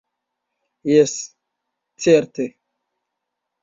Jes, 0.93 1.13
certe! 2.03 2.45